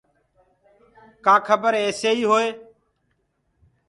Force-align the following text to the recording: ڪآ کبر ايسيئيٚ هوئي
ڪآ 1.25 1.35
کبر 1.47 1.73
ايسيئيٚ 1.81 2.27
هوئي 2.29 2.47